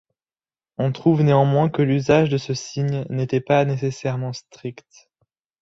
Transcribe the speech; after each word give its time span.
On 0.79 0.91
trouve 0.91 1.21
néanmoins 1.21 1.69
que 1.69 1.83
l'usage 1.83 2.29
de 2.29 2.39
ce 2.39 2.55
signe 2.55 3.05
n'était 3.11 3.39
pas 3.39 3.65
nécessairement 3.65 4.33
strict. 4.33 5.07